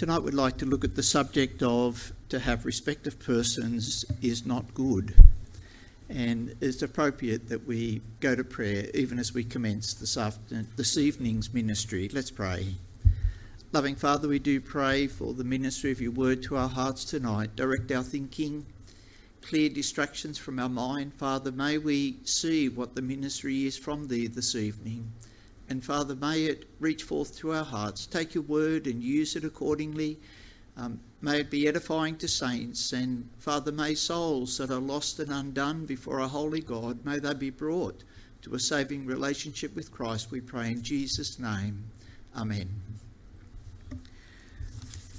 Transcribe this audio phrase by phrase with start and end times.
[0.00, 4.46] Tonight we'd like to look at the subject of to have respect of persons is
[4.46, 5.14] not good.
[6.08, 10.96] And it's appropriate that we go to prayer even as we commence this, after, this
[10.96, 12.08] evening's ministry.
[12.10, 12.76] Let's pray.
[13.72, 17.54] Loving Father, we do pray for the ministry of your word to our hearts tonight.
[17.54, 18.64] Direct our thinking,
[19.42, 21.12] clear distractions from our mind.
[21.12, 25.12] Father, may we see what the ministry is from thee this evening.
[25.70, 28.04] And Father, may it reach forth to our hearts.
[28.04, 30.18] Take your word and use it accordingly.
[30.76, 32.92] Um, may it be edifying to saints.
[32.92, 37.34] And Father, may souls that are lost and undone before a holy God, may they
[37.34, 38.02] be brought
[38.42, 41.84] to a saving relationship with Christ, we pray in Jesus' name.
[42.36, 42.68] Amen.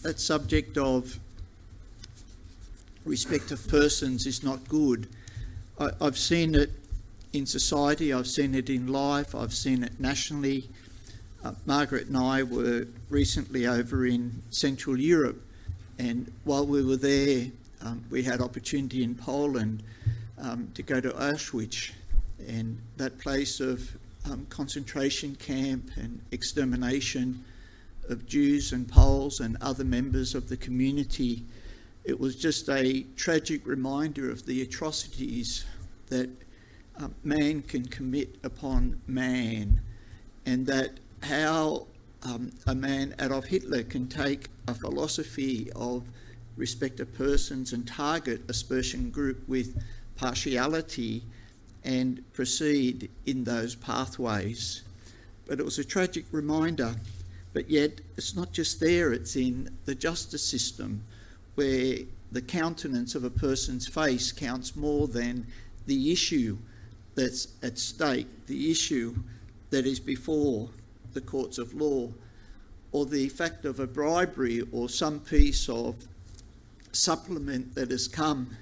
[0.02, 1.20] That subject of
[3.06, 5.08] respect of persons is not good.
[5.80, 6.72] I, have seen it
[7.34, 10.70] in society, I've seen it in life, I've seen it nationally.
[11.44, 15.42] Uh, Margaret and I were recently over in Central Europe,
[15.98, 17.48] and while we were there,
[17.84, 19.82] um, we had opportunity in Poland
[20.38, 21.92] um, to go to Auschwitz,
[22.48, 23.90] and that place of
[24.30, 27.44] um, concentration camp and extermination
[28.10, 31.44] of Jews and Poles and other members of the community.
[32.04, 35.66] It was just a tragic reminder of the atrocities
[36.10, 36.30] that
[37.00, 39.82] uh, man can commit upon man,
[40.46, 41.88] and that how
[42.24, 46.04] um, a man, Adolf Hitler, can take a philosophy of
[46.58, 49.82] respect of persons and target a Spurgeon group with
[50.16, 51.24] partiality
[51.84, 54.84] and proceed in those pathways.
[55.48, 56.96] But it was a tragic reminder.
[57.54, 61.04] But yet, it's not just there, it's in the justice system
[61.56, 61.98] where
[62.32, 65.46] the countenance of a person's face counts more than
[65.86, 66.58] the issue
[67.16, 69.16] that's at stake, the issue
[69.70, 70.70] that is before
[71.14, 72.10] the courts of law,
[72.92, 75.96] or the fact of a bribery or some piece of
[76.92, 78.56] supplement that has come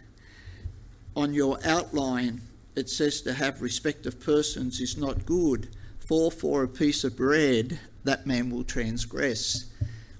[1.16, 2.42] on your outline.
[2.76, 7.18] It says to have respect of persons is not good, for for a piece of
[7.18, 9.66] bread that man will transgress.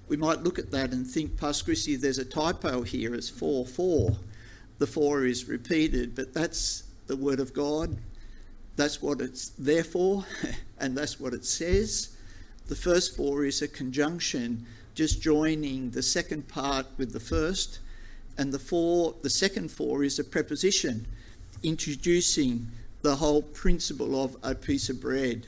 [0.08, 3.64] We might look at that and think, Pastor Christie, there's a typo here, it's 4
[3.64, 4.16] 4.
[4.78, 7.96] The 4 is repeated, but that's the Word of God.
[8.76, 10.24] That's what it's there for,
[10.78, 12.16] and that's what it says.
[12.68, 14.64] The first four is a conjunction,
[14.94, 17.80] just joining the second part with the first,
[18.38, 21.06] and the four, the second four is a preposition,
[21.62, 22.68] introducing
[23.02, 25.46] the whole principle of a piece of bread.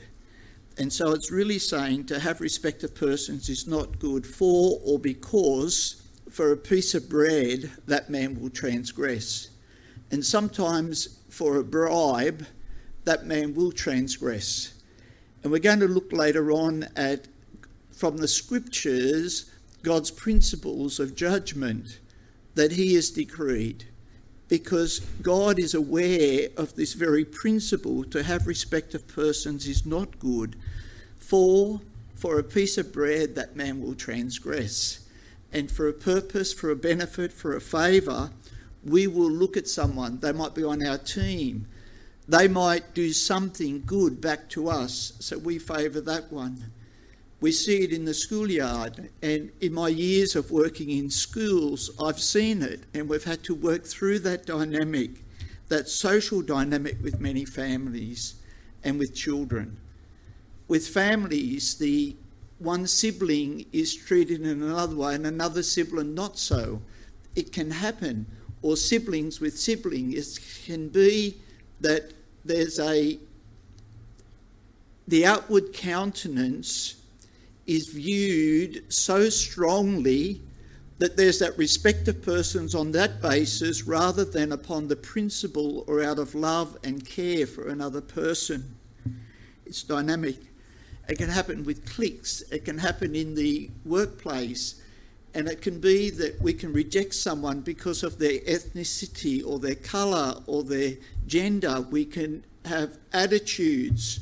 [0.77, 4.97] And so it's really saying to have respect of persons is not good for or
[4.97, 9.49] because for a piece of bread that man will transgress.
[10.11, 12.45] And sometimes for a bribe,
[13.05, 14.73] that man will transgress.
[15.43, 17.27] And we're going to look later on at,
[17.91, 21.99] from the scriptures, God's principles of judgment
[22.55, 23.85] that He has decreed.
[24.47, 30.19] Because God is aware of this very principle to have respect of persons is not
[30.19, 30.55] good.
[31.17, 31.81] For,
[32.15, 34.99] for a piece of bread that man will transgress.
[35.51, 38.31] And for a purpose, for a benefit, for a favour,
[38.83, 40.19] we will look at someone.
[40.19, 41.67] They might be on our team
[42.27, 46.71] they might do something good back to us, so we favour that one.
[47.41, 52.21] We see it in the schoolyard, and in my years of working in schools, I've
[52.21, 55.25] seen it, and we've had to work through that dynamic,
[55.67, 58.35] that social dynamic with many families
[58.85, 59.77] and with children.
[60.69, 62.15] With families, the
[62.59, 66.81] one sibling is treated in another way and another sibling not so.
[67.35, 68.25] It can happen,
[68.61, 70.37] or siblings with siblings.
[70.37, 71.41] It can be
[71.83, 72.11] that
[72.43, 73.19] there's a
[75.07, 76.95] the outward countenance
[77.67, 80.41] is viewed so strongly
[80.99, 86.01] that there's that respect of persons on that basis rather than upon the principle or
[86.01, 88.75] out of love and care for another person.
[89.65, 90.37] It's dynamic.
[91.09, 94.81] It can happen with cliques, it can happen in the workplace,
[95.35, 99.75] and it can be that we can reject someone because of their ethnicity or their
[99.75, 100.93] colour or their
[101.25, 101.81] gender.
[101.81, 104.19] We can have attitudes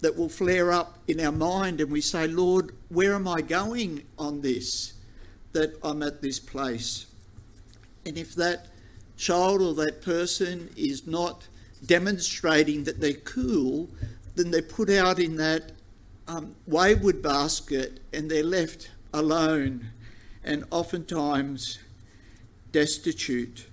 [0.00, 4.04] that will flare up in our mind and we say, Lord, where am I going
[4.18, 4.94] on this?
[5.52, 7.06] That I'm at this place.
[8.06, 8.66] And if that
[9.16, 11.46] child or that person is not
[11.86, 13.88] demonstrating that they're cool,
[14.36, 15.72] then they're put out in that
[16.28, 19.90] um, wayward basket and they're left alone
[20.44, 21.78] and oftentimes
[22.72, 23.66] destitute.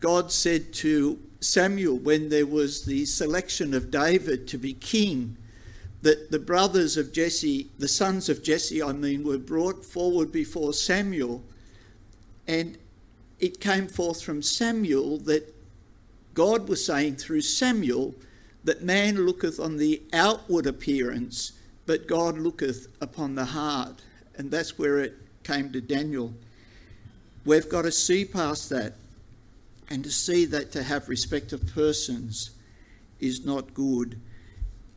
[0.00, 5.36] God said to Samuel, when there was the selection of David to be king,
[6.02, 10.72] that the brothers of Jesse, the sons of Jesse, I mean, were brought forward before
[10.72, 11.42] Samuel,
[12.48, 12.76] and
[13.38, 15.54] it came forth from Samuel that
[16.34, 18.14] God was saying through Samuel
[18.64, 21.52] that man looketh on the outward appearance,
[21.86, 24.00] but God looketh upon the heart.
[24.36, 26.32] And that's where it came to Daniel.
[27.44, 28.94] We've got to see past that
[29.90, 32.50] and to see that to have respect of persons
[33.20, 34.20] is not good.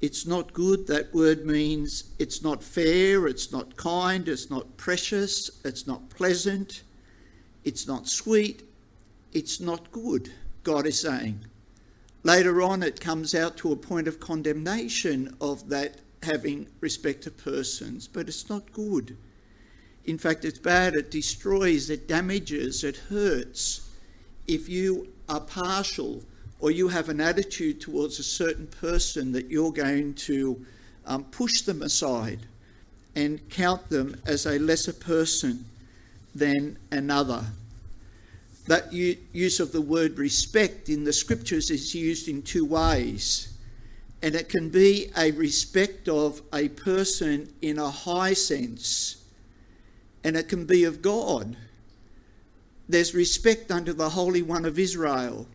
[0.01, 5.49] It's not good, that word means it's not fair, it's not kind, it's not precious,
[5.63, 6.83] it's not pleasant,
[7.63, 8.63] it's not sweet,
[9.33, 10.31] it's not good,
[10.63, 11.39] God is saying.
[12.23, 17.31] Later on, it comes out to a point of condemnation of that having respect to
[17.31, 19.15] persons, but it's not good.
[20.05, 23.89] In fact, it's bad, it destroys, it damages, it hurts.
[24.47, 26.21] If you are partial
[26.59, 30.65] or you have an attitude towards a certain person that you're going to
[31.05, 32.39] um, push them aside
[33.15, 35.65] and count them as a lesser person
[36.33, 37.43] than another.
[38.67, 43.53] That use of the word respect in the scriptures is used in two ways.
[44.21, 49.17] And it can be a respect of a person in a high sense,
[50.25, 51.55] and it can be of God.
[52.89, 55.47] There's respect unto the Holy One of Israel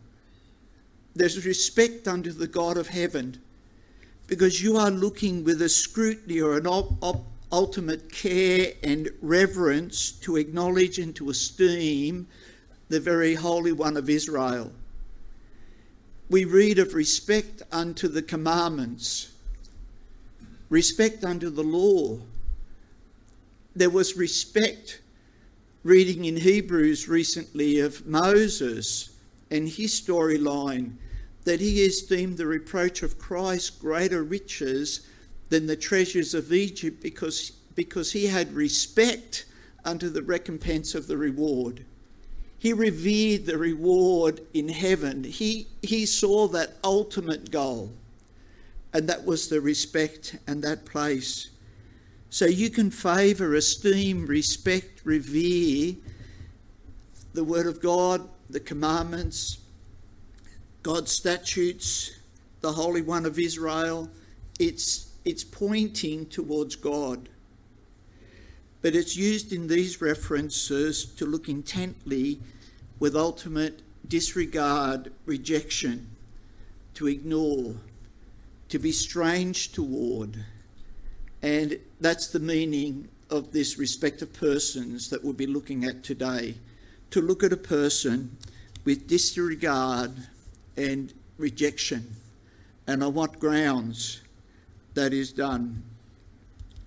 [1.15, 3.41] there's respect unto the God of heaven
[4.27, 10.11] because you are looking with a scrutiny or an op- op- ultimate care and reverence
[10.11, 12.27] to acknowledge and to esteem
[12.87, 14.71] the very Holy One of Israel.
[16.29, 19.31] We read of respect unto the commandments,
[20.69, 22.19] respect unto the law.
[23.75, 25.01] There was respect,
[25.83, 29.15] reading in Hebrews recently, of Moses
[29.49, 30.93] and his storyline
[31.45, 35.07] that he esteemed the reproach of Christ greater riches
[35.49, 39.45] than the treasures of Egypt because, because he had respect
[39.83, 41.85] unto the recompense of the reward.
[42.59, 45.23] He revered the reward in heaven.
[45.23, 47.91] He, he saw that ultimate goal,
[48.93, 51.49] and that was the respect and that place.
[52.31, 55.95] So you can favour, esteem, respect, revere
[57.33, 59.59] the Word of God the commandments,
[60.83, 62.11] God's statutes,
[62.61, 64.09] the Holy One of Israel.
[64.59, 67.29] It's, it's pointing towards God.
[68.81, 72.39] But it's used in these references to look intently
[72.99, 76.09] with ultimate disregard, rejection,
[76.95, 77.75] to ignore,
[78.69, 80.43] to be strange toward.
[81.41, 86.55] And that's the meaning of this respect of persons that we'll be looking at today
[87.11, 88.35] to look at a person
[88.83, 90.11] with disregard
[90.75, 92.15] and rejection,
[92.87, 94.21] and on what grounds
[94.95, 95.83] that is done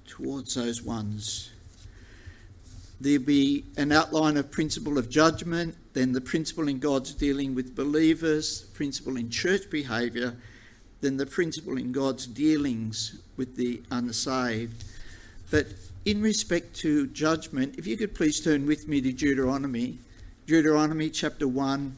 [0.07, 1.51] towards those ones.
[3.01, 7.77] There'll be an outline of principle of judgment, then the principle in God's dealing with
[7.77, 10.37] believers, principle in church behaviour,
[11.01, 14.85] then the principle in God's dealings with the unsaved.
[15.55, 15.69] But
[16.05, 19.99] in respect to judgment, if you could please turn with me to Deuteronomy
[20.49, 21.97] Deuteronomy chapter 1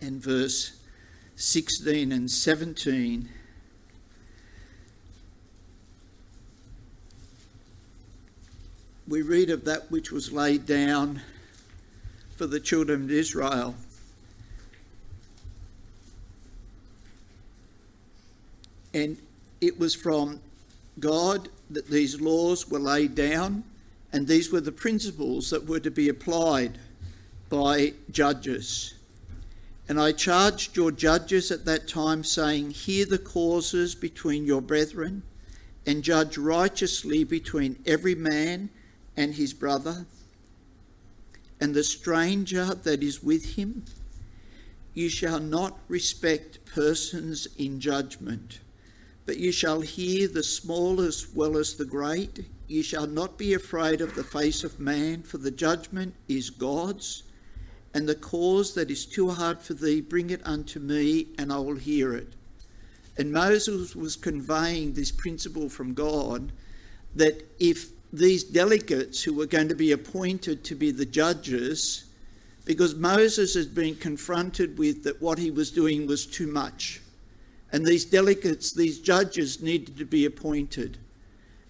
[0.00, 0.80] and verse
[1.34, 3.28] 16 and 17.
[9.06, 11.20] We read of that which was laid down
[12.36, 13.74] for the children of Israel.
[18.94, 19.18] And
[19.60, 20.40] it was from
[20.98, 23.64] God that these laws were laid down,
[24.12, 26.78] and these were the principles that were to be applied
[27.48, 28.94] by judges.
[29.88, 35.22] And I charged your judges at that time, saying, Hear the causes between your brethren,
[35.86, 38.70] and judge righteously between every man
[39.16, 40.06] and his brother,
[41.60, 43.84] and the stranger that is with him.
[44.92, 48.60] You shall not respect persons in judgment,
[49.26, 52.46] but you shall hear the small as well as the great.
[52.68, 57.24] You shall not be afraid of the face of man, for the judgment is God's
[57.96, 61.56] and the cause that is too hard for thee, bring it unto me, and I
[61.56, 62.34] will hear it.
[63.16, 66.52] And Moses was conveying this principle from God
[67.14, 72.04] that if these delegates who were going to be appointed to be the judges,
[72.66, 77.00] because Moses had been confronted with that what he was doing was too much.
[77.76, 80.96] And these delegates, these judges, needed to be appointed.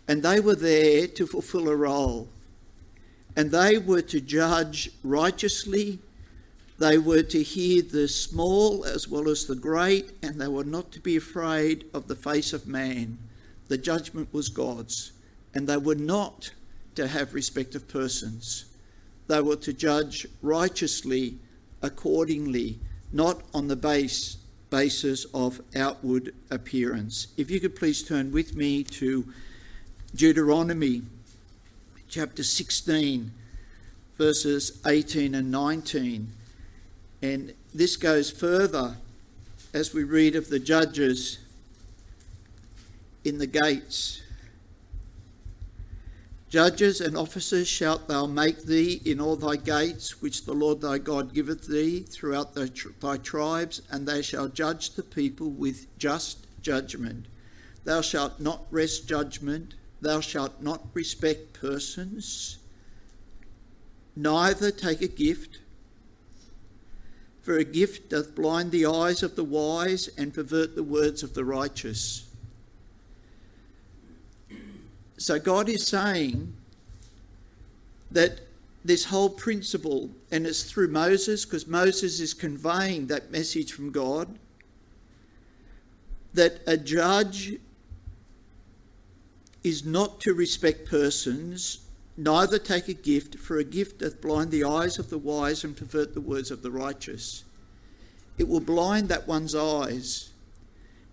[0.07, 2.29] And they were there to fulfill a role.
[3.35, 5.99] And they were to judge righteously
[6.79, 10.93] they were to hear the small as well as the great, and they were not
[10.93, 13.19] to be afraid of the face of man.
[13.69, 15.13] The judgment was God's,
[15.55, 16.51] and they were not
[16.95, 18.67] to have respect of persons.
[19.27, 21.39] They were to judge righteously
[21.81, 22.79] accordingly,
[23.11, 24.37] not on the base
[24.71, 27.29] basis of outward appearance.
[27.37, 29.27] If you could please turn with me to
[30.15, 31.03] Deuteronomy
[32.09, 33.31] chapter 16,
[34.17, 36.33] verses 18 and 19.
[37.23, 38.97] And this goes further
[39.75, 41.39] as we read of the judges
[43.25, 44.23] in the gates.
[46.57, 50.97] Judges and officers shalt thou make thee in all thy gates, which the Lord thy
[50.97, 56.47] God giveth thee throughout thy, thy tribes, and they shall judge the people with just
[56.63, 57.27] judgment.
[57.85, 62.57] Thou shalt not wrest judgment, thou shalt not respect persons,
[64.17, 65.59] neither take a gift.
[67.43, 71.35] For a gift doth blind the eyes of the wise and pervert the words of
[71.35, 72.26] the righteous.
[75.19, 76.53] So God is saying
[78.11, 78.41] that
[78.85, 84.39] this whole principle, and it's through Moses, because Moses is conveying that message from God,
[86.35, 87.55] that a judge
[89.65, 91.81] is not to respect persons,
[92.17, 95.77] neither take a gift, for a gift doth blind the eyes of the wise and
[95.77, 97.43] pervert the words of the righteous.
[98.39, 100.31] It will blind that one's eyes.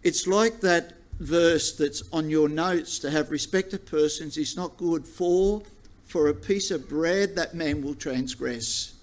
[0.03, 4.77] It's like that verse that's on your notes to have respect of persons is not
[4.77, 5.61] good for
[6.05, 8.93] for a piece of bread that man will transgress.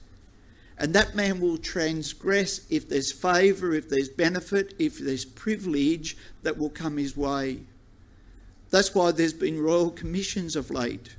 [0.79, 6.57] And that man will transgress if there's favour if there's benefit if there's privilege that
[6.57, 7.61] will come his way.
[8.71, 11.17] That's why there's been royal commissions of late.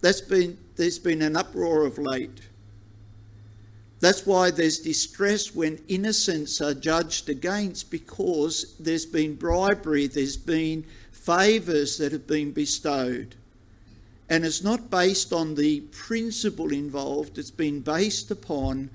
[0.00, 2.40] That's been there's been an uproar of late
[4.02, 10.84] that's why there's distress when innocents are judged against because there's been bribery, there's been
[11.12, 13.36] favours that have been bestowed.
[14.28, 18.90] And it's not based on the principle involved, it's been based upon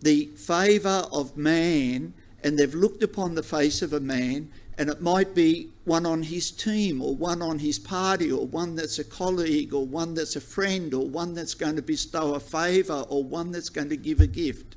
[0.00, 5.00] the favour of man, and they've looked upon the face of a man and it
[5.00, 9.04] might be one on his team or one on his party or one that's a
[9.04, 13.22] colleague or one that's a friend or one that's going to bestow a favour or
[13.22, 14.74] one that's going to give a gift.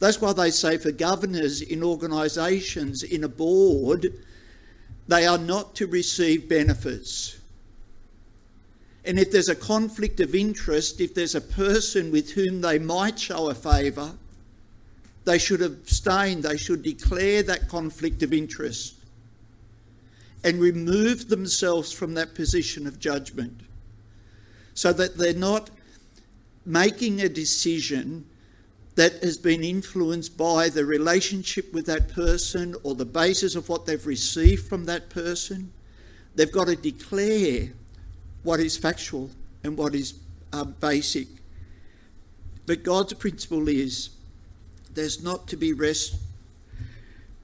[0.00, 4.12] That's why they say for governors in organisations, in a board,
[5.08, 7.38] they are not to receive benefits.
[9.04, 13.18] And if there's a conflict of interest, if there's a person with whom they might
[13.18, 14.12] show a favour,
[15.28, 18.94] they should abstain, they should declare that conflict of interest
[20.42, 23.60] and remove themselves from that position of judgment
[24.72, 25.68] so that they're not
[26.64, 28.24] making a decision
[28.94, 33.84] that has been influenced by the relationship with that person or the basis of what
[33.84, 35.70] they've received from that person.
[36.36, 37.68] They've got to declare
[38.44, 39.28] what is factual
[39.62, 40.14] and what is
[40.54, 41.28] uh, basic.
[42.64, 44.08] But God's principle is
[44.98, 46.16] there's not to be rest,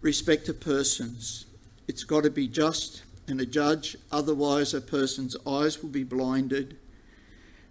[0.01, 1.47] respect of persons.
[1.87, 6.77] It's got to be just and a judge, otherwise, a person's eyes will be blinded.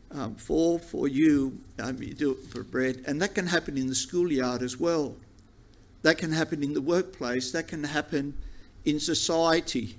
[0.09, 3.87] Um, for for you, um, you do it for bread, and that can happen in
[3.87, 5.17] the schoolyard as well.
[6.01, 7.51] That can happen in the workplace.
[7.51, 8.35] That can happen
[8.85, 9.97] in society.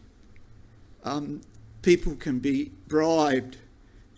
[1.05, 1.43] Um,
[1.83, 3.59] people can be bribed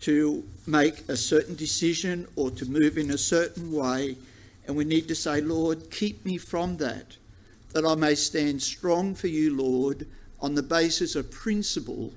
[0.01, 4.15] to make a certain decision or to move in a certain way
[4.67, 7.17] and we need to say, Lord, keep me from that,
[7.71, 10.05] that I may stand strong for you, Lord,
[10.41, 12.11] on the basis of principle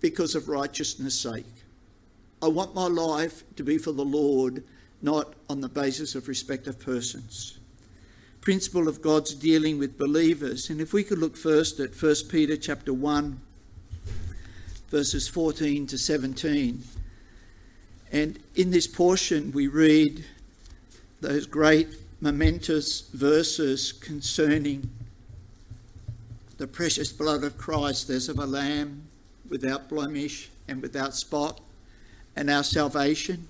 [0.00, 1.46] because of righteousness' sake.
[2.42, 4.62] I want my life to be for the Lord,
[5.00, 7.58] not on the basis of respect of persons.
[8.40, 10.68] Principle of God's dealing with believers.
[10.68, 13.40] And if we could look first at 1 Peter chapter 1,
[14.88, 16.82] verses 14 to 17.
[18.10, 20.24] And in this portion, we read
[21.22, 21.88] those great
[22.20, 24.90] momentous verses concerning
[26.58, 29.04] the precious blood of Christ as of a lamb
[29.48, 31.60] without blemish and without spot,
[32.34, 33.46] and our salvation.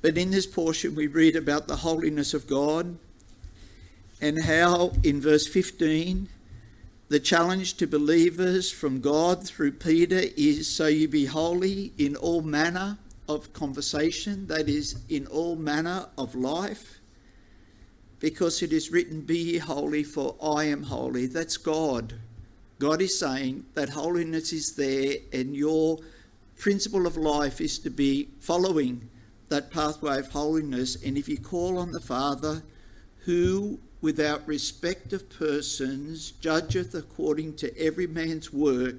[0.00, 2.96] But in this portion, we read about the holiness of God
[4.22, 6.26] and how, in verse 15,
[7.08, 12.40] the challenge to believers from God through Peter is so you be holy in all
[12.40, 12.96] manner
[13.28, 17.00] of conversation, that is, in all manner of life,
[18.18, 21.26] because it is written, Be ye holy, for I am holy.
[21.26, 22.14] That's God.
[22.78, 25.98] God is saying that holiness is there, and your
[26.58, 29.08] principle of life is to be following
[29.48, 31.02] that pathway of holiness.
[31.02, 32.62] And if you call on the Father,
[33.24, 38.96] who without respect of persons, judgeth according to every man's work,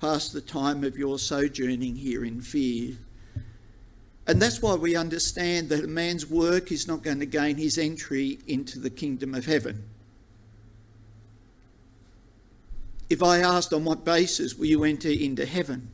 [0.00, 2.96] past the time of your sojourning here in fear.
[4.26, 7.76] And that's why we understand that a man's work is not going to gain his
[7.76, 9.84] entry into the kingdom of heaven.
[13.10, 15.90] If I asked on what basis will you enter into heaven?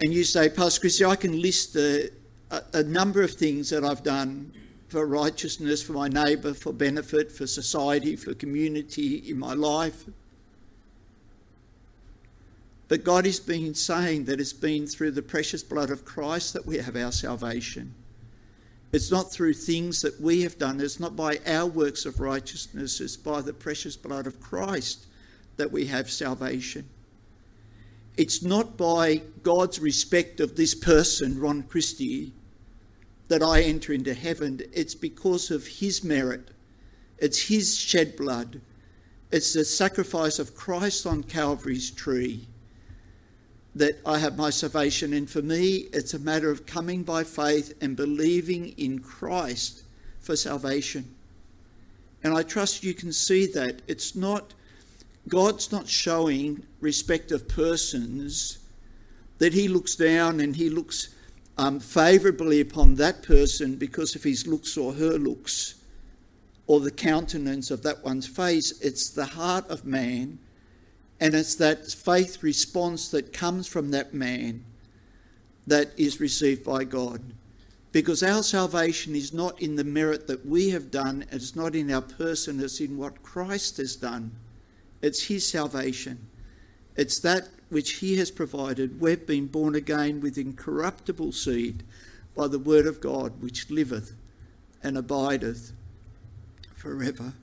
[0.00, 2.10] And you say, Pastor Christie, I can list a,
[2.50, 4.52] a, a number of things that I've done
[4.88, 10.04] for righteousness, for my neighbour, for benefit, for society, for community in my life.
[12.90, 16.66] But God has been saying that it's been through the precious blood of Christ that
[16.66, 17.94] we have our salvation.
[18.90, 23.00] It's not through things that we have done, it's not by our works of righteousness,
[23.00, 25.06] it's by the precious blood of Christ
[25.56, 26.88] that we have salvation.
[28.16, 32.32] It's not by God's respect of this person, Ron Christie,
[33.28, 34.62] that I enter into heaven.
[34.72, 36.50] It's because of his merit,
[37.18, 38.60] it's his shed blood,
[39.30, 42.48] it's the sacrifice of Christ on Calvary's tree
[43.74, 45.12] that I have my salvation.
[45.12, 49.84] And for me, it's a matter of coming by faith and believing in Christ
[50.20, 51.14] for salvation.
[52.22, 53.80] And I trust you can see that.
[53.86, 54.54] It's not,
[55.28, 58.58] God's not showing respect of persons,
[59.38, 61.14] that He looks down and He looks
[61.60, 65.74] um, favourably upon that person because of his looks or her looks
[66.66, 68.80] or the countenance of that one's face.
[68.80, 70.38] It's the heart of man
[71.20, 74.64] and it's that faith response that comes from that man
[75.66, 77.20] that is received by God.
[77.92, 81.90] Because our salvation is not in the merit that we have done, it's not in
[81.90, 84.30] our person, it's in what Christ has done.
[85.02, 86.26] It's His salvation.
[86.96, 89.00] It's that which He has provided.
[89.00, 91.82] We've been born again with incorruptible seed
[92.34, 94.12] by the Word of God, which liveth
[94.82, 95.72] and abideth
[96.74, 97.34] forever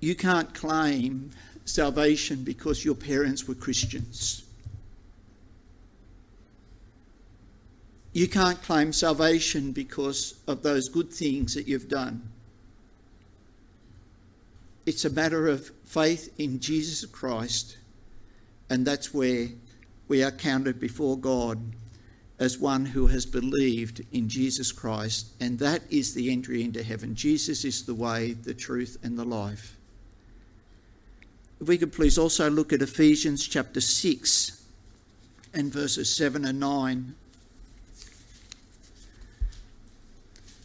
[0.00, 1.30] you can't claim
[1.64, 4.44] salvation because your parents were Christians.
[8.12, 12.30] You can't claim salvation because of those good things that you've done.
[14.86, 17.76] It's a matter of faith in Jesus Christ,
[18.70, 19.48] and that's where
[20.08, 21.58] we are counted before God
[22.38, 27.14] as one who has believed in Jesus Christ, and that is the entry into heaven.
[27.14, 29.75] Jesus is the way, the truth, and the life.
[31.60, 34.62] If we could please also look at Ephesians chapter 6
[35.54, 37.14] and verses 7 and 9.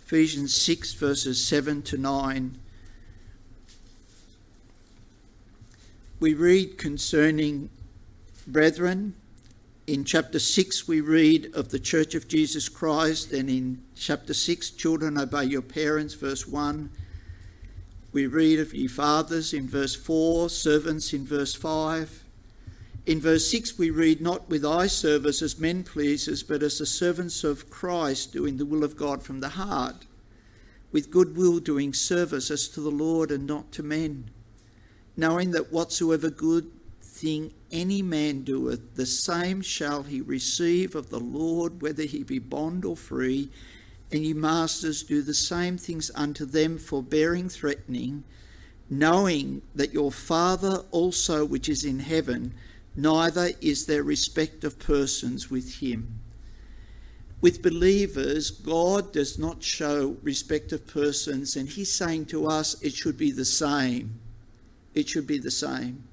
[0.06, 2.58] Ephesians 6, verses 7 to 9.
[6.20, 7.70] We read concerning
[8.46, 9.14] brethren.
[9.88, 14.72] In chapter 6, we read of the Church of Jesus Christ, and in chapter 6,
[14.72, 16.90] children obey your parents, verse 1
[18.12, 22.24] we read of ye fathers in verse 4, servants in verse 5.
[23.06, 26.86] In verse 6, we read, Not with eye service as men pleasers, but as the
[26.86, 30.06] servants of Christ, doing the will of God from the heart,
[30.92, 34.30] with good will doing service as to the Lord and not to men,
[35.16, 36.70] knowing that whatsoever good
[37.02, 42.40] thing any man doeth, the same shall he receive of the Lord, whether he be
[42.40, 43.50] bond or free
[44.12, 48.24] and ye masters do the same things unto them, forbearing, threatening,
[48.90, 52.54] knowing that your Father also which is in heaven,
[52.96, 56.20] neither is there respect of persons with him.
[57.42, 62.94] With believers, God does not show respect of persons, and He's saying to us it
[62.94, 64.20] should be the same.
[64.94, 66.04] It should be the same.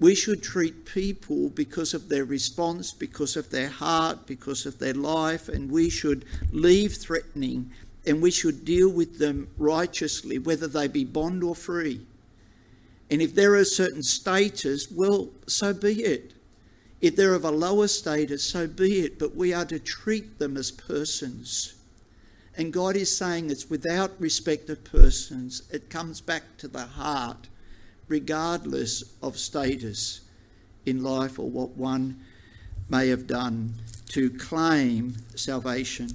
[0.00, 4.94] We should treat people because of their response, because of their heart, because of their
[4.94, 7.70] life, and we should leave threatening
[8.06, 12.06] and we should deal with them righteously, whether they be bond or free.
[13.10, 16.34] And if they're a certain status, well, so be it.
[17.00, 19.18] If they're of a lower status, so be it.
[19.18, 21.74] But we are to treat them as persons.
[22.56, 27.48] And God is saying it's without respect of persons, it comes back to the heart
[28.08, 30.20] regardless of status
[30.86, 32.20] in life or what one
[32.88, 33.74] may have done
[34.08, 36.08] to claim salvation.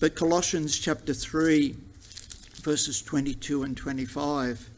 [0.00, 1.74] But Colossians chapter 3,
[2.62, 4.68] verses 22 and 25.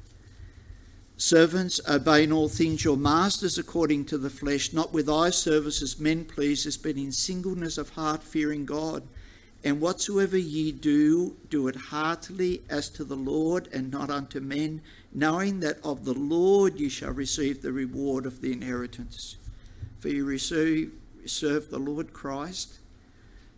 [1.17, 5.83] Servants, obey in all things your masters according to the flesh, not with eye service
[5.83, 9.03] as men pleasers, but in singleness of heart, fearing God.
[9.63, 14.81] And whatsoever ye do, do it heartily as to the Lord and not unto men,
[15.13, 19.37] knowing that of the Lord ye shall receive the reward of the inheritance.
[19.99, 20.93] For ye receive,
[21.27, 22.79] serve the Lord Christ.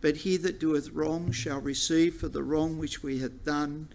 [0.01, 3.87] But he that doeth wrong shall receive for the wrong which we have done,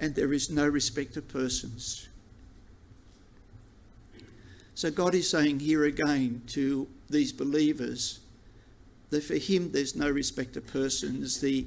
[0.00, 2.08] and there is no respect of persons.
[4.74, 8.20] So God is saying here again to these believers
[9.10, 11.40] that for him there's no respect of persons.
[11.40, 11.66] The,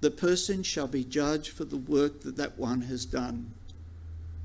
[0.00, 3.50] the person shall be judged for the work that that one has done.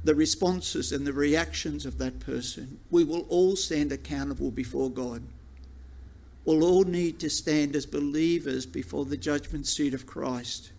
[0.03, 5.21] The responses and the reactions of that person, we will all stand accountable before God.
[6.45, 10.71] We'll all need to stand as believers before the judgment seat of Christ.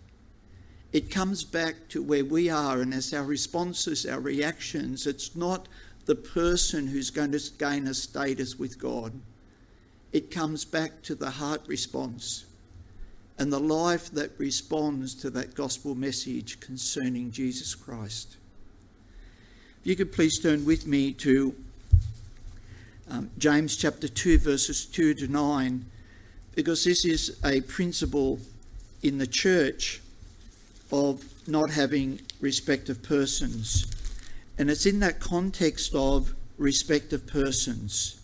[0.91, 5.67] It comes back to where we are, and as our responses, our reactions, it's not
[6.05, 9.13] the person who's going to gain a status with God.
[10.11, 12.45] It comes back to the heart response
[13.37, 18.37] and the life that responds to that gospel message concerning Jesus Christ.
[19.81, 21.55] If you could please turn with me to
[23.09, 25.85] um, James chapter 2, verses 2 to 9,
[26.53, 28.37] because this is a principle
[29.01, 29.99] in the church
[30.91, 33.91] of not having respect of persons.
[34.59, 38.21] And it's in that context of respect of persons.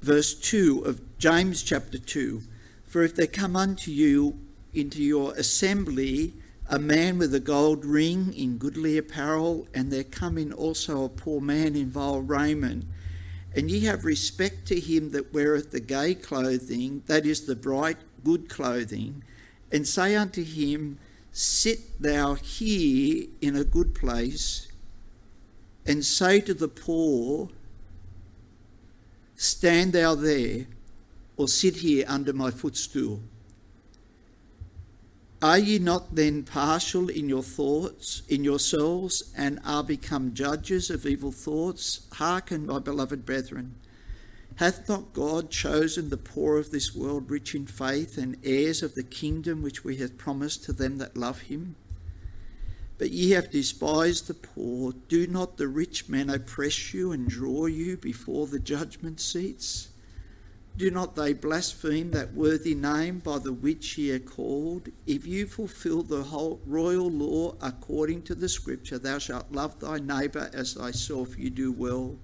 [0.00, 2.40] Verse 2 of James chapter 2
[2.86, 4.38] For if they come unto you
[4.72, 6.32] into your assembly
[6.68, 11.08] a man with a gold ring in goodly apparel, and there come in also a
[11.08, 12.84] poor man in vile raiment,
[13.54, 17.98] and ye have respect to him that weareth the gay clothing, that is the bright
[18.24, 19.22] good clothing,
[19.70, 20.98] and say unto him,
[21.32, 24.68] Sit thou here in a good place,
[25.86, 27.48] and say to the poor,
[29.34, 30.66] Stand thou there,
[31.36, 33.20] or sit here under my footstool.
[35.42, 41.04] Are ye not then partial in your thoughts, in yourselves, and are become judges of
[41.04, 42.06] evil thoughts?
[42.12, 43.74] Hearken, my beloved brethren.
[44.56, 48.94] Hath not God chosen the poor of this world rich in faith and heirs of
[48.94, 51.74] the kingdom which we have promised to them that love him?
[52.98, 54.92] But ye have despised the poor.
[55.08, 59.88] Do not the rich men oppress you and draw you before the judgment seats?
[60.76, 64.88] Do not they blaspheme that worthy name by the which ye are called?
[65.06, 69.98] If you fulfill the whole royal law according to the scripture, thou shalt love thy
[69.98, 72.16] neighbour as thyself, you do well.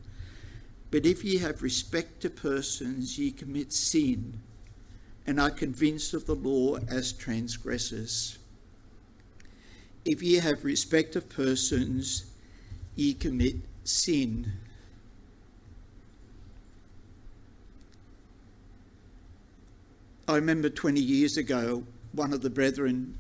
[0.91, 4.41] But if ye have respect to persons, ye commit sin,
[5.27, 8.39] and are convinced of the law as transgressors.
[10.07, 12.25] If ye have respect of persons,
[12.95, 14.53] ye commit sin.
[20.29, 23.17] I remember 20 years ago, one of the brethren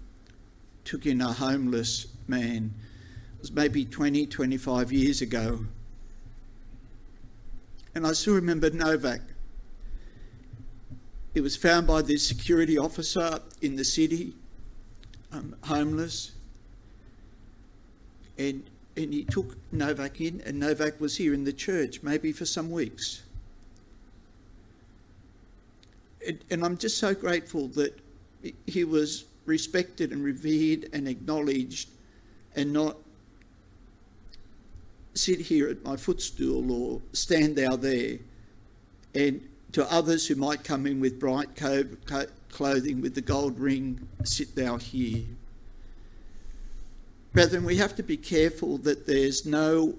[0.84, 2.74] took in a homeless man.
[3.34, 5.60] It was maybe 20, 25 years ago.
[7.94, 9.22] And I still remember Novak.
[11.32, 14.34] He was found by the security officer in the city,
[15.32, 16.32] um, homeless
[18.38, 22.44] and and he took Novak in, and Novak was here in the church, maybe for
[22.44, 23.22] some weeks.
[26.26, 27.98] And, and I'm just so grateful that
[28.66, 31.88] he was respected and revered and acknowledged,
[32.54, 32.96] and not
[35.14, 38.18] sit here at my footstool or stand thou there.
[39.14, 44.54] And to others who might come in with bright clothing with the gold ring, sit
[44.54, 45.24] thou here.
[47.32, 49.94] Brethren, we have to be careful that there's no,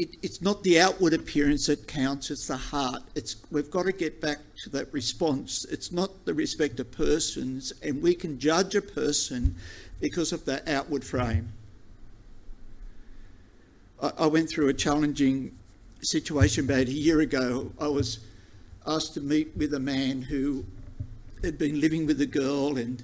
[0.00, 3.02] it, it's not the outward appearance that counts, it's the heart.
[3.14, 5.66] It's, we've got to get back to that response.
[5.66, 9.54] It's not the respect of persons, and we can judge a person
[10.00, 11.52] because of their outward frame.
[14.02, 15.54] I, I went through a challenging
[16.00, 17.70] situation about a year ago.
[17.78, 18.20] I was
[18.86, 20.64] asked to meet with a man who
[21.42, 23.02] had been living with a girl and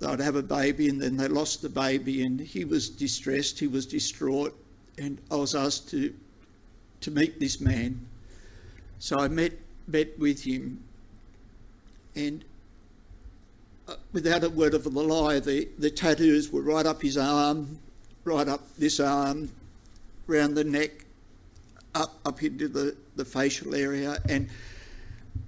[0.00, 3.66] they'd have a baby and then they lost the baby and he was distressed, he
[3.66, 4.58] was distraught,
[4.98, 6.14] and I was asked to
[7.00, 8.06] to meet this man.
[8.98, 9.52] So I met
[9.86, 10.82] met with him
[12.14, 12.44] and
[13.86, 17.78] uh, without a word of a lie, the, the tattoos were right up his arm,
[18.24, 19.50] right up this arm,
[20.26, 21.04] round the neck,
[21.94, 24.48] up up into the, the facial area and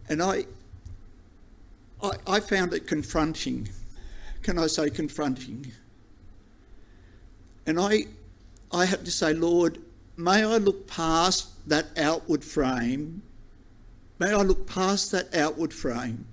[0.09, 0.47] and I
[2.03, 3.69] I, I found it confronting
[4.43, 5.73] can I say, confronting.
[7.67, 8.07] And I,
[8.73, 9.79] I had to say, Lord,
[10.17, 13.23] may I look past that outward frame.
[14.19, 16.27] May I look past that outward frame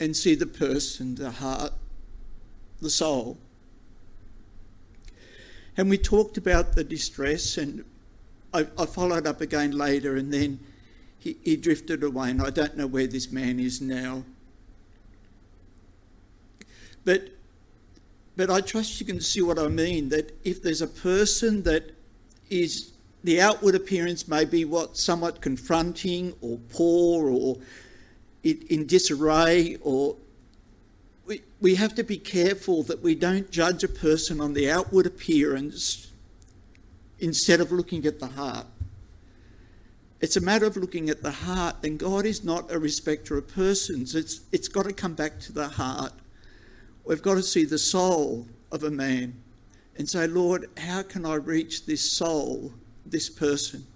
[0.00, 1.72] and see the person, the heart,
[2.80, 3.38] the soul.
[5.76, 7.84] And we talked about the distress, and
[8.52, 10.58] I, I followed up again later, and then
[11.18, 14.24] he, he drifted away, and I don't know where this man is now.
[17.04, 17.28] But
[18.36, 21.92] but I trust you can see what I mean that if there's a person that
[22.50, 22.92] is
[23.24, 27.58] the outward appearance may be what somewhat confronting or poor or
[28.42, 30.16] in disarray or
[31.26, 35.06] we, we have to be careful that we don't judge a person on the outward
[35.06, 36.10] appearance
[37.20, 38.66] instead of looking at the heart.
[40.20, 43.48] It's a matter of looking at the heart, and God is not a respecter of
[43.48, 44.14] persons.
[44.14, 46.12] It's, it's got to come back to the heart.
[47.04, 49.34] We've got to see the soul of a man
[49.96, 52.72] and say, Lord, how can I reach this soul,
[53.04, 53.86] this person,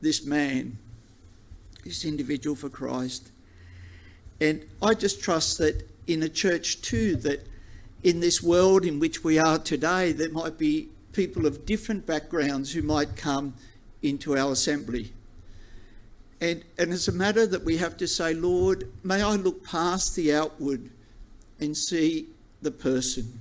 [0.00, 0.78] this man,
[1.84, 3.30] this individual for Christ?
[4.40, 7.46] And I just trust that in a church too, that
[8.02, 12.72] in this world in which we are today, there might be people of different backgrounds
[12.72, 13.54] who might come
[14.02, 15.12] into our assembly.
[16.40, 20.16] And, and it's a matter that we have to say, Lord, may I look past
[20.16, 20.90] the outward
[21.60, 22.28] and see
[22.62, 23.38] the person.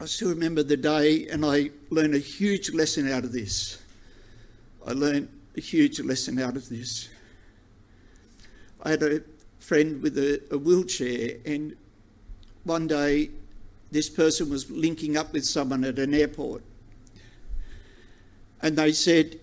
[0.00, 3.82] I still remember the day, and I learned a huge lesson out of this.
[4.86, 7.08] I learned a huge lesson out of this.
[8.82, 9.22] I had a
[9.58, 11.76] friend with a, a wheelchair, and
[12.64, 13.30] one day
[13.90, 16.62] this person was linking up with someone at an airport.
[18.60, 19.40] And they said,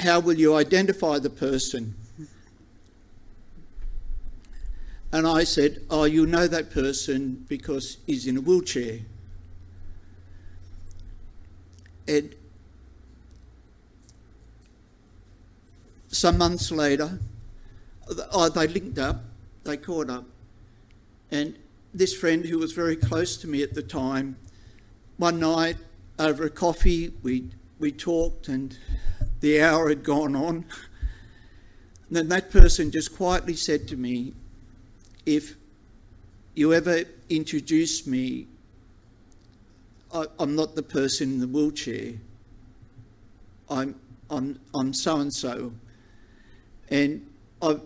[0.00, 1.94] How will you identify the person?
[5.12, 9.00] And I said, Oh, you know that person because he's in a wheelchair.
[12.08, 12.34] And
[16.08, 17.18] some months later,
[18.32, 19.22] oh, they linked up,
[19.64, 20.24] they caught up.
[21.30, 21.56] And
[21.92, 24.36] this friend who was very close to me at the time,
[25.16, 25.76] one night
[26.18, 28.78] over a coffee, we, we talked and
[29.40, 30.64] the hour had gone on.
[32.08, 34.32] And then that person just quietly said to me,
[35.26, 35.56] if
[36.54, 38.46] you ever introduce me,
[40.14, 42.14] I, am not the person in the wheelchair.
[43.68, 43.96] I'm
[44.30, 45.72] I'm I'm so and so,
[46.88, 47.26] and
[47.60, 47.82] I've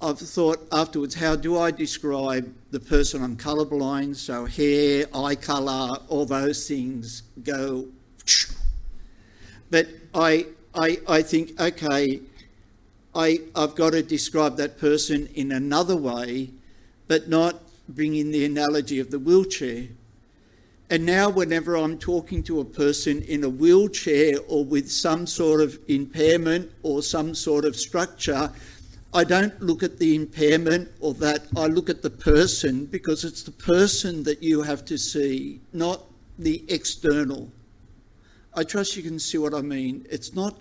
[0.00, 4.16] I've thought afterwards, how do I describe the person I'm colourblind?
[4.16, 7.88] So hair, eye colour, all those things go.
[9.70, 12.20] But I I I think okay,
[13.14, 16.50] I I've got to describe that person in another way
[17.10, 19.88] but not bring in the analogy of the wheelchair.
[20.90, 25.60] And now, whenever I'm talking to a person in a wheelchair or with some sort
[25.60, 28.52] of impairment or some sort of structure,
[29.12, 33.42] I don't look at the impairment or that, I look at the person because it's
[33.42, 36.04] the person that you have to see, not
[36.38, 37.50] the external.
[38.54, 40.06] I trust you can see what I mean.
[40.08, 40.60] It's not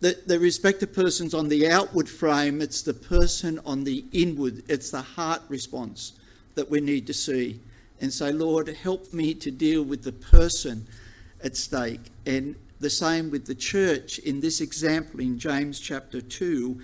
[0.00, 5.00] the, the person's on the outward frame, it's the person on the inward, it's the
[5.00, 6.12] heart response
[6.54, 7.60] that we need to see
[8.00, 10.86] and say, Lord, help me to deal with the person
[11.42, 12.00] at stake.
[12.26, 16.78] And the same with the church in this example in James chapter 2.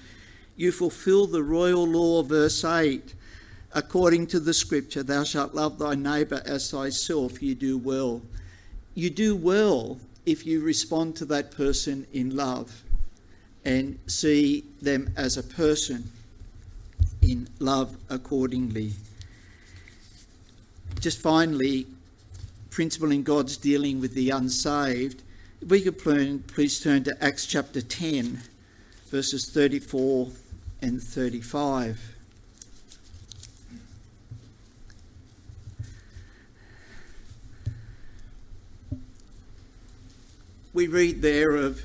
[0.56, 3.14] You fulfill the royal law, verse 8.
[3.74, 8.22] According to the scripture, thou shalt love thy neighbour as thyself, you do well.
[8.94, 12.84] You do well if you respond to that person in love
[13.64, 16.10] and see them as a person
[17.20, 18.92] in love accordingly.
[21.00, 21.86] Just finally,
[22.70, 25.22] principle in God's dealing with the unsaved.
[25.60, 25.98] If we could
[26.48, 28.40] please turn to Acts chapter 10,
[29.06, 30.30] verses 34
[30.80, 32.16] and 35.
[40.74, 41.82] We read there of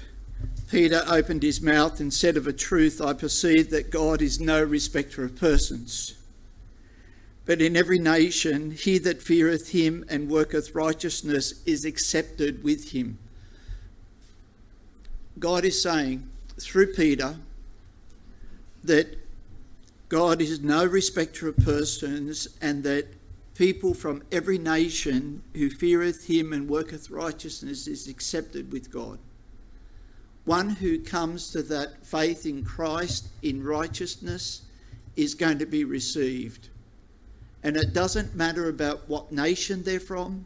[0.70, 4.62] Peter opened his mouth and said, Of a truth, I perceive that God is no
[4.62, 6.16] respecter of persons.
[7.46, 13.18] But in every nation, he that feareth him and worketh righteousness is accepted with him.
[15.40, 17.38] God is saying through Peter
[18.84, 19.18] that
[20.10, 23.08] God is no respecter of persons and that
[23.56, 29.20] people from every nation who feareth him and worketh righteousness is accepted with God
[30.48, 34.62] one who comes to that faith in Christ in righteousness
[35.18, 36.70] is going to be received.
[37.62, 40.46] And it doesn't matter about what nation they're from.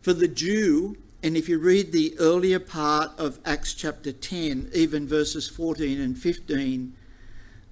[0.00, 5.08] For the Jew, and if you read the earlier part of Acts chapter 10, even
[5.08, 6.94] verses 14 and 15,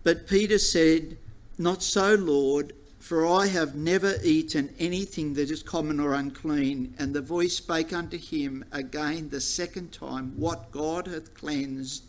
[0.02, 1.18] but Peter said,
[1.56, 6.94] Not so, Lord, For I have never eaten anything that is common or unclean.
[7.00, 12.04] And the voice spake unto him again the second time, What God hath cleansed,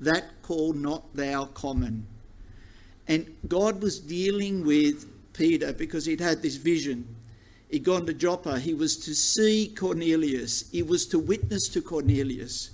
[0.00, 2.06] that call not thou common.
[3.06, 7.14] And God was dealing with Peter because he'd had this vision.
[7.68, 8.58] He'd gone to Joppa.
[8.58, 12.70] He was to see Cornelius, he was to witness to Cornelius.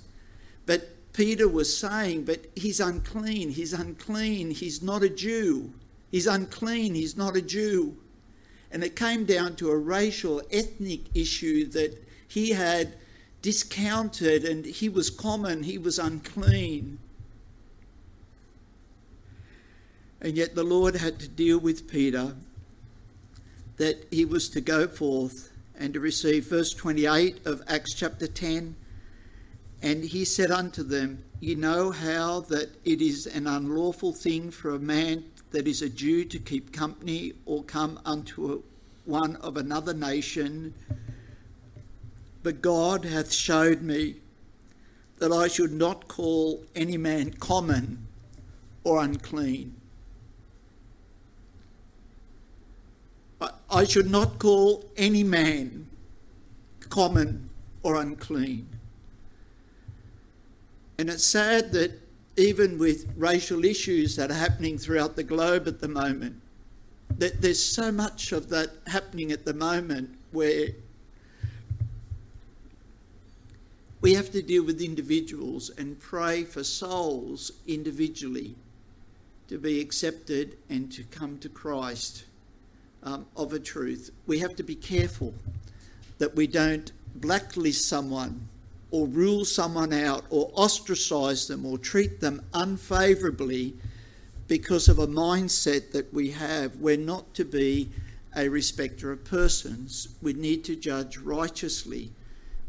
[0.65, 5.73] But Peter was saying, But he's unclean, he's unclean, he's not a Jew.
[6.11, 7.97] He's unclean, he's not a Jew.
[8.71, 12.95] And it came down to a racial, ethnic issue that he had
[13.41, 16.99] discounted and he was common, he was unclean.
[20.21, 22.35] And yet the Lord had to deal with Peter
[23.77, 28.75] that he was to go forth and to receive verse 28 of Acts chapter 10.
[29.81, 34.71] And he said unto them, You know how that it is an unlawful thing for
[34.71, 38.63] a man that is a Jew to keep company or come unto
[39.05, 40.73] one of another nation.
[42.43, 44.15] But God hath showed me
[45.17, 48.07] that I should not call any man common
[48.83, 49.75] or unclean.
[53.71, 55.87] I should not call any man
[56.89, 57.49] common
[57.83, 58.67] or unclean.
[60.97, 61.99] And it's sad that
[62.39, 66.41] even with racial issues that are happening throughout the globe at the moment,
[67.17, 70.69] that there's so much of that happening at the moment where
[73.99, 78.55] we have to deal with individuals and pray for souls individually
[79.49, 82.23] to be accepted and to come to Christ
[83.03, 84.11] um, of a truth.
[84.27, 85.33] We have to be careful
[86.19, 88.47] that we don't blacklist someone
[88.91, 93.75] or rule someone out or ostracize them or treat them unfavorably
[94.47, 96.75] because of a mindset that we have.
[96.77, 97.89] We're not to be
[98.35, 100.09] a respecter of persons.
[100.21, 102.11] We need to judge righteously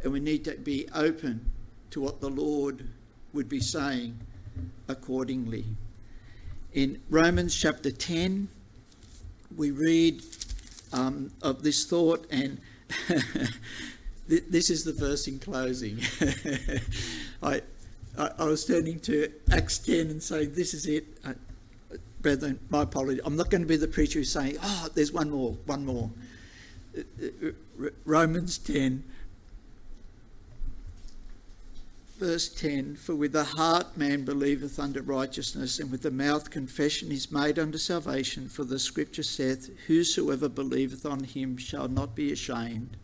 [0.02, 1.50] and we need to be open
[1.90, 2.88] to what the Lord
[3.32, 4.18] would be saying
[4.88, 5.64] accordingly.
[6.72, 8.48] In Romans chapter 10,
[9.56, 10.22] we read
[10.92, 12.60] um, of this thought, and
[14.30, 15.98] this is the verse in closing.
[17.42, 17.62] I,
[18.16, 21.04] I, I, was turning to Acts 10 and saying, This is it.
[21.24, 21.34] I,
[22.20, 23.20] brethren, my apology.
[23.24, 26.10] I'm not going to be the preacher who's saying, Oh, there's one more, one more.
[26.96, 27.02] Uh,
[27.82, 29.02] uh, Romans 10,
[32.18, 37.10] verse 10 For with the heart man believeth unto righteousness, and with the mouth confession
[37.10, 38.48] is made unto salvation.
[38.48, 42.96] For the scripture saith, Whosoever believeth on him shall not be ashamed.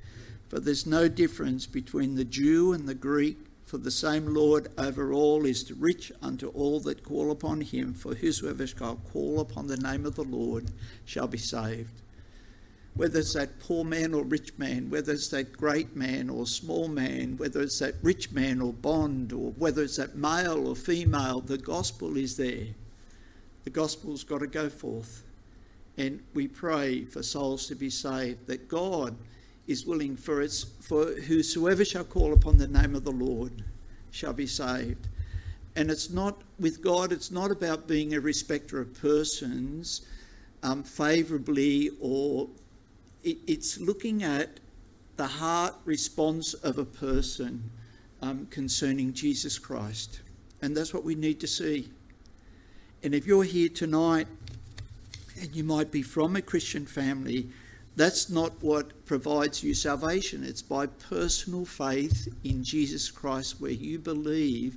[0.49, 5.13] For there's no difference between the Jew and the Greek, for the same Lord over
[5.13, 7.95] all is rich unto all that call upon him.
[7.95, 10.71] For whosoever shall call upon the name of the Lord
[11.05, 12.03] shall be saved.
[12.95, 16.89] Whether it's that poor man or rich man, whether it's that great man or small
[16.89, 21.41] man, whether it's that rich man or bond, or whether it's that male or female,
[21.41, 22.69] the gospel is there.
[23.65, 25.25] The gospel's got to go forth.
[25.99, 29.17] And we pray for souls to be saved, that God
[29.67, 33.65] is willing for its for whosoever shall call upon the name of the Lord
[34.11, 35.09] shall be saved.
[35.75, 40.07] And it's not with God, it's not about being a respecter of persons
[40.63, 42.49] um, favourably or
[43.23, 44.61] it, it's looking at
[45.17, 47.71] the heart response of a person
[48.23, 50.21] um, concerning Jesus Christ.
[50.63, 51.91] And that's what we need to see.
[53.03, 54.27] And if you're here tonight
[55.41, 57.49] and you might be from a Christian family,
[57.97, 60.45] that's not what provides you salvation.
[60.45, 64.77] It's by personal faith in Jesus Christ, where you believe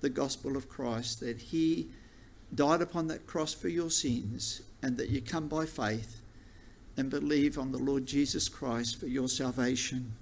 [0.00, 1.88] the gospel of Christ, that He
[2.54, 6.20] died upon that cross for your sins, and that you come by faith
[6.96, 10.12] and believe on the Lord Jesus Christ for your salvation.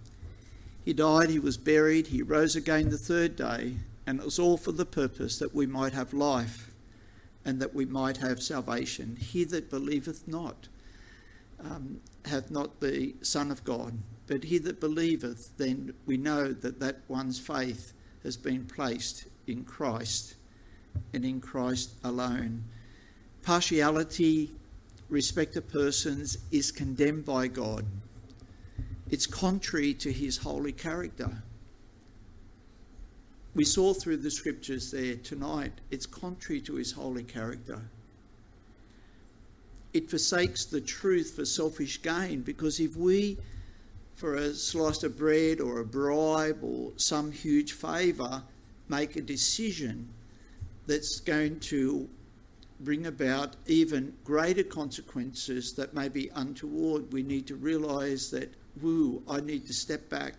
[0.83, 4.57] He died, He was buried, He rose again the third day, and it was all
[4.57, 6.71] for the purpose that we might have life
[7.45, 9.17] and that we might have salvation.
[9.21, 10.69] He that believeth not
[11.61, 13.99] um, hath not the Son of God.
[14.27, 19.65] But he that believeth, then we know that that one's faith has been placed in
[19.65, 20.37] Christ
[21.13, 22.65] and in Christ alone.
[23.43, 24.51] Partiality,
[25.11, 27.85] respect of persons, is condemned by God.
[29.11, 31.43] It's contrary to his holy character.
[33.55, 37.83] We saw through the scriptures there tonight, it's contrary to his holy character
[39.95, 43.39] it forsakes the truth for selfish gain because if we,
[44.17, 48.43] for a slice of bread or a bribe or some huge favour,
[48.89, 50.09] make a decision
[50.89, 52.09] that's going to
[52.81, 59.23] bring about even greater consequences that may be untoward, we need to realise that, woo,
[59.29, 60.35] I need to step back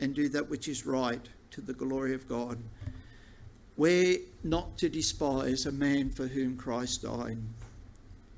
[0.00, 2.58] and do that which is right to the glory of God.
[3.76, 7.38] We're not to despise a man for whom Christ died.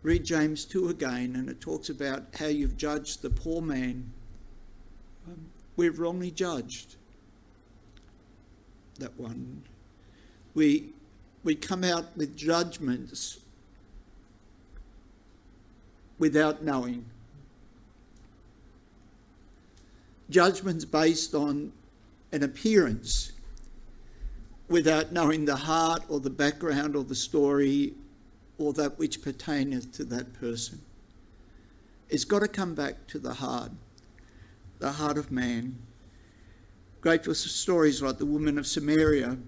[0.04, 4.12] Read James 2 again, and it talks about how you've judged the poor man.
[5.26, 5.46] Um,
[5.76, 6.96] we're wrongly judged.
[8.98, 9.62] That one.
[10.54, 10.90] We,
[11.42, 13.38] we come out with judgments
[16.18, 17.06] without knowing.
[20.28, 21.72] Judgments based on
[22.30, 23.32] an appearance
[24.68, 27.94] without knowing the heart or the background or the story
[28.58, 30.80] or that which pertaineth to that person.
[32.08, 33.72] It's got to come back to the heart,
[34.78, 35.78] the heart of man.
[37.00, 39.38] Grateful stories like the woman of Samaria.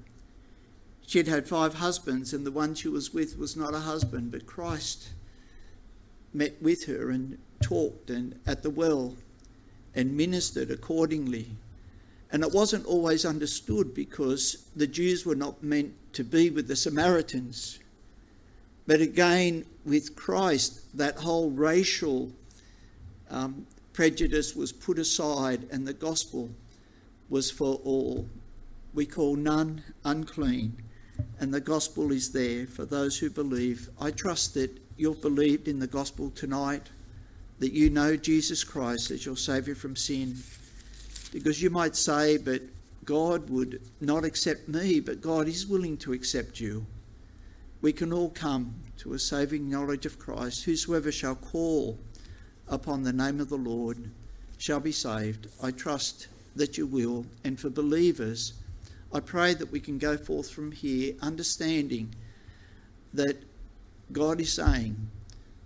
[1.07, 4.47] She'd had five husbands, and the one she was with was not a husband, but
[4.47, 5.11] Christ
[6.35, 9.15] met with her and talked and at the well
[9.95, 11.47] and ministered accordingly.
[12.31, 16.77] And it wasn't always understood because the Jews were not meant to be with the
[16.77, 17.79] Samaritans.
[18.87, 22.31] But again, with Christ, that whole racial
[23.31, 26.51] um, prejudice was put aside and the gospel
[27.29, 28.29] was for all.
[28.95, 30.77] We call none unclean,
[31.41, 33.91] and the gospel is there for those who believe.
[34.01, 36.89] I trust that you've believed in the gospel tonight,
[37.59, 40.37] that you know Jesus Christ as your Saviour from sin
[41.33, 42.63] because you might say, but
[43.05, 46.87] God would not accept me, but God is willing to accept you.
[47.87, 50.65] We can all come to a saving knowledge of Christ.
[50.65, 51.97] Whosoever shall call
[52.67, 54.11] upon the name of the Lord
[54.59, 55.47] shall be saved.
[55.63, 56.27] I trust
[56.57, 57.27] that you will.
[57.45, 58.55] And for believers,
[59.13, 62.13] I pray that we can go forth from here understanding
[63.15, 63.45] that
[64.11, 64.97] God is saying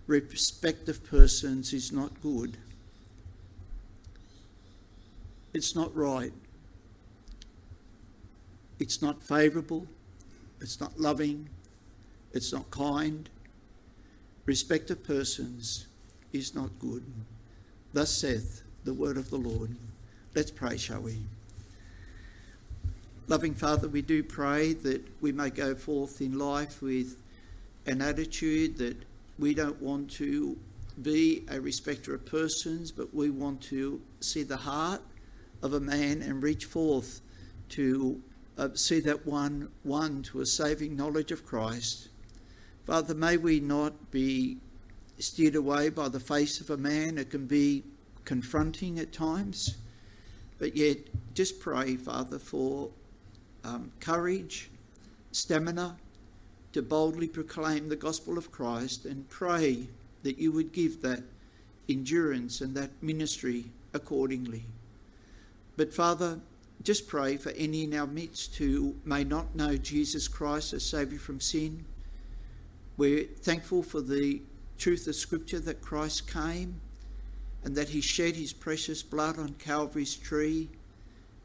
[0.06, 2.58] respect of persons is not good.
[5.54, 6.34] It's not right.
[8.78, 9.86] It's not favourable.
[10.60, 11.48] It's not loving.
[12.32, 13.28] It's not kind.
[14.46, 15.86] Respect of persons
[16.32, 17.04] is not good.
[17.92, 19.74] Thus saith the word of the Lord.
[20.34, 21.18] Let's pray, shall we?
[23.26, 27.16] Loving Father, we do pray that we may go forth in life with
[27.86, 28.96] an attitude that
[29.38, 30.56] we don't want to
[31.02, 35.00] be a respecter of persons, but we want to see the heart
[35.62, 37.20] of a man and reach forth
[37.70, 38.20] to
[38.58, 42.09] uh, see that one one to a saving knowledge of Christ.
[42.90, 44.56] Father, may we not be
[45.20, 47.18] steered away by the face of a man.
[47.18, 47.84] It can be
[48.24, 49.76] confronting at times,
[50.58, 50.98] but yet
[51.32, 52.90] just pray, Father, for
[53.62, 54.70] um, courage,
[55.30, 55.98] stamina
[56.72, 59.86] to boldly proclaim the gospel of Christ and pray
[60.24, 61.22] that you would give that
[61.88, 64.64] endurance and that ministry accordingly.
[65.76, 66.40] But Father,
[66.82, 71.20] just pray for any in our midst who may not know Jesus Christ as Saviour
[71.20, 71.84] from sin.
[73.00, 74.42] We're thankful for the
[74.76, 76.82] truth of Scripture that Christ came
[77.64, 80.68] and that he shed his precious blood on Calvary's tree,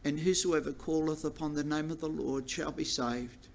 [0.04, 3.48] and whosoever calleth upon the name of the Lord shall be saved.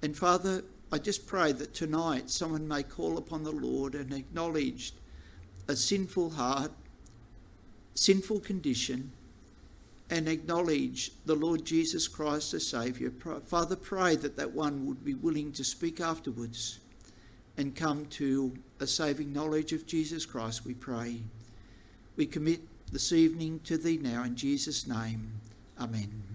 [0.00, 4.94] And Father, I just pray that tonight someone may call upon the Lord and acknowledge
[5.68, 6.72] a sinful heart,
[7.92, 9.12] sinful condition,
[10.08, 13.10] and acknowledge the Lord Jesus Christ as Saviour.
[13.44, 16.78] Father, pray that that one would be willing to speak afterwards
[17.60, 21.20] and come to a saving knowledge of Jesus Christ, we pray.
[22.16, 25.32] We commit this evening to Thee now in Jesus' name.
[25.78, 26.29] Amen.